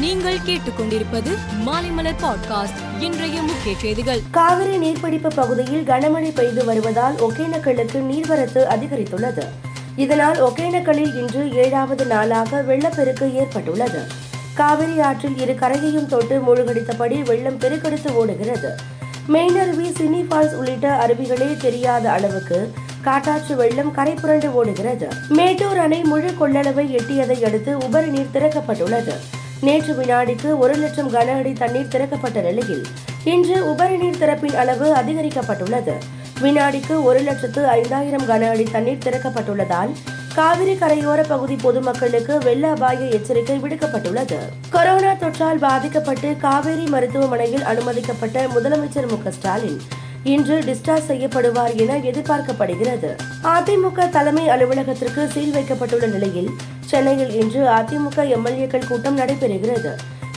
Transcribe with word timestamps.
நீங்கள் 0.00 0.38
கேட்டுக்கொண்டிருப்பது 0.38 1.38
மாலைமலர் 1.66 2.14
பாட்காஸ்ட் 2.22 3.02
இன்றைய 3.02 3.42
முக்கிய 3.42 3.74
செய்திகள். 3.76 4.20
காவிரி 4.30 4.76
நீர்பிடிப்பு 4.76 5.30
பகுதியில் 5.34 5.82
கனமழை 5.82 6.32
பெய்து 6.34 6.64
வருவதால் 6.64 7.14
ஒகேனக்கலுக்கு 7.14 7.98
நீர்வரத்து 7.98 8.64
அதிகரித்துள்ளது. 8.64 9.42
இதனால் 9.96 10.42
ஒகேனக்கலில் 10.42 11.18
இன்று 11.18 11.52
ஏழாவது 11.52 12.06
நாளாக 12.06 12.62
வெள்ளப்பெருக்கு 12.62 13.34
ஏற்பட்டுள்ளது. 13.34 14.02
காவிரி 14.54 15.00
ஆற்றில் 15.00 15.38
இரு 15.38 15.52
கரையையும் 15.52 16.06
தொட்டு 16.06 16.40
மூழ்கடித்தபடி 16.40 17.22
வெள்ளம் 17.22 17.58
பெருக்கெடுத்து 17.58 18.14
ஓடுகிறது. 18.14 18.76
மெயினருவி 19.28 19.92
சினி 20.00 20.24
ஃபால்ஸ் 20.30 20.54
உள்ளிட்ட 20.54 21.06
அருவிகளே 21.06 21.56
தெரியாத 21.56 22.10
அளவுக்கு 22.10 22.72
காட்டாற்று 23.02 23.56
வெள்ளம் 23.56 23.92
கரை 23.92 24.12
புரண்டு 24.12 24.54
ஓடுகிறது. 24.54 25.08
மேட்டூர் 25.28 25.78
அணை 25.78 26.00
முழு 26.02 26.34
கொள்ளளவை 26.40 26.86
எட்டியதை 26.90 27.44
அடுத்து 27.44 27.76
உபரி 27.76 28.06
நீர் 28.06 28.30
திறக்கப்பட்டுள்ளது. 28.34 29.14
நேற்று 29.60 29.92
வினாடிக்கு 29.94 30.58
ஒரு 30.58 30.74
லட்சம் 30.74 31.12
கன 31.12 31.38
அடி 31.38 31.52
தண்ணீர் 31.52 31.88
திறக்கப்பட்ட 31.88 32.40
நிலையில் 32.40 32.84
இன்று 33.24 33.70
உபரி 33.70 33.96
நீர் 33.96 34.18
திறப்பின் 34.18 34.56
அளவு 34.56 34.94
அதிகரிக்கப்பட்டுள்ளது. 34.94 35.94
வினாடிக்கு 36.40 37.02
ஒரு 37.02 37.20
லட்சத்து 37.20 37.68
ஐந்தாயிரம் 37.68 38.24
கன 38.28 38.48
அடி 38.48 38.62
தண்ணீர் 38.62 39.04
திறக்கப்பட்டுள்ளதால் 39.04 39.92
காவிரி 40.34 40.74
கரையோர 40.74 41.20
பகுதி 41.28 41.56
பொதுமக்களுக்கு 41.56 42.38
வெள்ள 42.38 42.68
அபாய 42.68 42.98
எச்சரிக்கை 42.98 43.58
விடுக்கப்பட்டுள்ளது. 43.58 44.38
கொரோனா 44.70 45.12
தொற்றால் 45.12 45.62
பாதிக்கப்பட்டு 45.66 46.36
காவேரி 46.36 46.84
மருத்துவமனையில் 46.84 47.62
அனுமதிக்கப்பட்ட 47.62 48.46
முதலமைச்சர் 48.46 49.08
மு. 49.10 49.30
ஸ்டாலின் 49.30 49.80
இன்று 50.24 50.58
டிஸ்சார்ஜ் 50.58 51.08
செய்யப்படுவார் 51.08 51.74
என 51.76 51.96
எதிர்பார்க்கப்படுகிறது. 51.98 53.10
அதிமுக 53.44 54.08
தலைமை 54.08 54.48
அலுவலகத்திற்கு 54.48 55.28
சீல் 55.28 55.52
வைக்கப்பட்டுள்ள 55.52 56.06
நிலையில் 56.06 56.50
சென்னையில் 56.90 57.34
இன்று 57.42 57.62
அதிமுக 57.78 58.24
எம்எல்ஏக்கள் 58.36 58.88
கூட்டம் 58.88 59.18
நடைபெறுகிறது. 59.18 59.92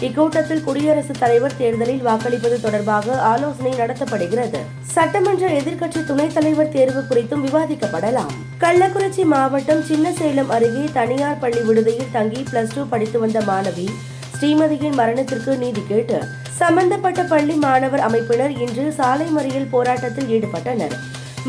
இக்கூட்டத்தில் 0.05 0.63
குடியரசுத் 0.63 1.19
தலைவர் 1.19 1.55
தேர்தலில் 1.57 2.01
வாக்களிப்பது 2.07 2.55
தொடர்பாக 2.61 3.15
ஆலோசனை 3.31 3.71
நடத்தப்படுகிறது. 3.81 4.59
சட்டமன்ற 4.95 5.43
எதிர்க்கட்சி 5.59 6.01
துணைத் 6.09 6.35
தலைவர் 6.37 6.73
தேர்வு 6.75 7.01
குறித்தும் 7.09 7.43
விவாதிக்கப்படலாம். 7.45 8.33
கள்ளக்குறிச்சி 8.63 9.23
மாவட்டம் 9.33 9.83
சின்னசேலம் 9.89 10.51
அருகே 10.57 10.83
தனியார் 10.93 11.41
பள்ளி 11.43 11.61
விடுதியில் 11.69 12.13
தங்கி 12.17 12.41
பிளஸ் 12.51 12.75
டூ 12.75 12.83
படித்து 12.93 13.19
வந்த 13.23 13.41
மாணவி 13.49 13.87
ஸ்ரீமதியின் 14.35 14.99
மரணத்திற்கு 15.01 15.51
நீதி 15.63 15.83
கேட்டு 15.87 16.19
சம்பந்தப்பட்ட 16.61 17.21
பள்ளி 17.33 17.55
மாணவர் 17.65 18.05
அமைப்பினர் 18.07 18.53
இன்று 18.65 18.85
சாலை 18.99 19.27
மறியல் 19.37 19.71
போராட்டத்தில் 19.75 20.31
ஈடுபட்டனர். 20.35 20.95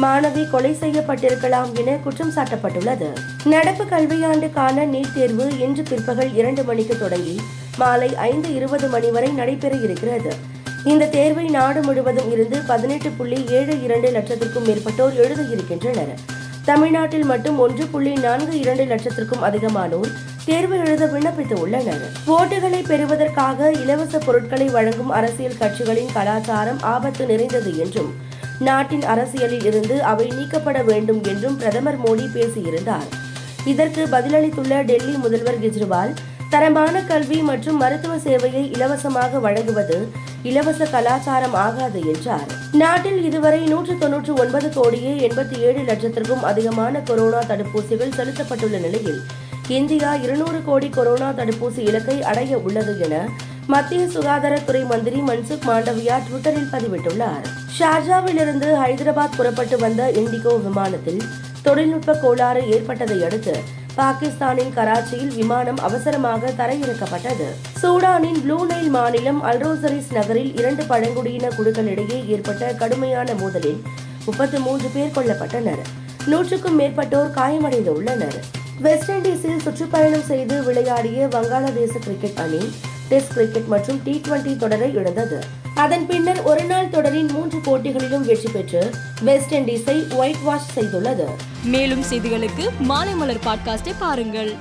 மாணவி 0.03 0.50
கொலை 0.50 0.73
செய்யப்பட்டிருக்கலாம் 0.81 1.70
என 1.81 1.91
குற்றம் 2.05 2.33
சாட்டப்பட்டுள்ளது. 2.37 3.09
நடப்பு 3.45 3.84
கல்வியாண்டுக்கான 3.84 4.87
நீட் 4.95 5.12
தேர்வு 5.14 5.59
இன்று 5.59 5.83
பிற்பகல் 5.83 6.34
இரண்டு 6.34 6.62
மணிக்கு 6.64 6.98
தொடங்கி 6.98 7.37
மாலை 7.78 8.17
ஐந்து 8.17 8.55
இருபது 8.55 8.89
மணி 8.89 9.11
வரை 9.11 9.28
நடைபெற 9.28 9.77
இருக்கிறது. 9.77 10.33
இந்த 10.84 11.06
தேர்வை 11.06 11.47
நாடு 11.48 11.83
முழுவதும் 11.83 12.31
இருந்து 12.33 12.59
பதினெட்டு 12.67 13.11
புள்ளி 13.11 13.39
ஏழு 13.59 13.83
இரண்டு 13.83 14.11
லட்சத்திற்கும் 14.11 14.67
மேற்பட்டோர் 14.69 15.15
எழுத 15.15 15.42
இருக்கின்றனர். 15.42 16.15
தமிழ்நாட்டில் 16.65 17.25
மட்டும் 17.25 17.59
ஒன்று 17.59 17.87
புள்ளி 17.87 18.12
நான்கு 18.12 18.61
இரண்டு 18.61 18.84
லட்சத்திற்கும் 18.84 19.42
அதிகமானோர் 19.42 20.12
தேர்வு 20.45 20.77
எழுத 20.78 21.05
விண்ணப்பித்து 21.06 21.55
உள்ளனர் 21.61 22.05
ஓட்டுகளை 22.27 22.81
பெறுவதற்காக 22.87 23.70
இலவச 23.83 24.19
பொருட்களை 24.19 24.69
வழங்கும் 24.69 25.11
அரசியல் 25.11 25.61
கட்சிகளின் 25.61 26.12
கலாச்சாரம் 26.12 26.83
ஆபத்து 26.83 27.27
நிறைந்தது 27.27 27.72
என்றும் 27.78 28.12
நாட்டின் 28.59 29.05
அரசியலில் 29.05 29.64
இருந்து 29.64 30.03
அவை 30.03 30.27
நீக்கப்பட 30.28 30.83
வேண்டும் 30.83 31.23
என்றும் 31.23 31.56
பிரதமர் 31.56 32.00
மோடி 32.00 32.27
பேசியிருந்தார். 32.34 33.09
இதற்கு 33.64 34.06
பதிலளித்துள்ள 34.06 34.83
டெல்லி 34.84 35.17
முதல்வர் 35.17 35.62
கெஜ்ரிவால் 35.62 36.14
தரமான 36.50 37.03
கல்வி 37.03 37.42
மற்றும் 37.42 37.77
மருத்துவ 37.77 38.17
சேவையை 38.17 38.72
இலவசமாக 38.72 39.39
வழங்குவது 39.39 40.09
இலவச 40.42 40.87
கலாச்சாரம் 40.87 41.55
ஆகாது 41.55 42.00
என்றார். 42.06 42.48
நாட்டில் 42.72 43.25
இதுவரை 43.25 43.61
நூற்று 43.61 43.98
தொன்னூற்று 43.98 44.34
ஒன்பது 44.34 44.69
கோடியே 44.69 45.28
எண்பத்தி 45.28 45.59
ஏழு 45.59 45.81
லட்சத்திற்கும் 45.81 46.43
அதிகமான 46.43 47.00
கொரோனா 47.00 47.38
தடுப்பூசிகள் 47.38 48.16
செலுத்தப்பட்டுள்ள 48.16 48.81
நிலையில் 48.81 49.21
இந்தியா 49.69 50.15
இருநூறு 50.15 50.62
கோடி 50.65 50.88
கொரோனா 50.88 51.31
தடுப்பூசி 51.31 51.78
இலக்கை 51.78 52.22
அடைய 52.22 52.59
உள்ளது 52.59 53.00
என 53.00 53.28
மத்திய 53.66 54.06
சுகாதாரத்துறை 54.06 54.86
மந்திரி 54.86 55.20
மன்சுக் 55.20 55.64
மாண்டவியா 55.66 56.16
ட்விட்டரில் 56.26 56.70
பதிவிட்டுள்ளார். 56.72 57.47
ஷார்ஜாவிலிருந்து 57.78 58.69
ஹைதராபாத் 58.82 59.36
புறப்பட்டு 59.36 59.78
வந்த 59.78 60.10
இண்டிகோ 60.14 60.62
விமானத்தில் 60.62 61.22
தொழில்நுட்ப 61.62 62.14
கோளாறு 62.14 62.69
ஏற்பட்டதை 62.69 63.25
அடுத்து 63.25 63.54
பாகிஸ்தானின் 63.97 64.72
கராச்சியில் 64.75 65.34
விமானம் 65.34 65.78
அவசரமாக 65.78 66.52
தரையிறக்கப்பட்டது. 66.58 67.48
சூடானின் 67.82 68.41
ப்ளூ 68.42 68.66
நைல் 68.66 68.88
மாநிலம் 68.88 69.44
அல்ரோசரிஸ் 69.44 70.12
நகரில் 70.12 70.56
இரண்டு 70.56 70.84
பழங்குடியின 70.84 71.48
குழுக்களிடையே 71.48 72.26
ஏற்பட்ட 72.26 72.72
கடுமையான 72.72 73.32
மோதலில் 73.32 73.81
முப்பத்தி 74.25 74.58
மூன்று 74.58 74.88
பேர் 74.88 75.14
கொல்லப்பட்டனர். 75.14 75.84
நூற்றுக்கும் 76.26 76.81
மேற்பட்டோர் 76.81 77.31
காயமடைந்துள்ளனர். 77.34 78.38
வெஸ்ட் 78.81 79.10
இண்டீஸில் 79.10 79.62
சுற்றுப்பயணம் 79.62 80.22
செய்து 80.22 80.62
விளையாடிய 80.62 81.26
வங்காளதேச 81.26 81.92
கிரிக்கெட் 81.98 82.38
அணி 82.38 82.75
டெஸ்ட் 83.09 83.32
கிரிக்கெட் 83.32 83.66
மற்றும் 83.66 84.00
டி 84.04 84.20
டுவெண்டி 84.25 84.56
தொடரை 84.56 84.94
இழந்தது. 84.94 85.44
அதன் 85.75 86.06
பின்னர் 86.06 86.42
ஒருநாள் 86.42 86.88
தொடரின் 86.88 87.31
மூன்று 87.31 87.59
போட்டிகளிலும் 87.59 88.25
வெற்றி 88.25 88.50
பெற்று 88.53 88.91
வெஸ்ட் 89.22 89.54
இண்டீஸை 89.54 90.15
ஒயிட் 90.15 90.42
வாஷ் 90.42 90.78
செய்துள்ளது. 90.78 91.26
மேலும் 91.64 92.03
செய்திகளுக்கு 92.03 92.69
மாலைமலர் 92.88 93.41
பாட்காஸ்டை 93.44 93.94
பாருங்கள். 93.98 94.54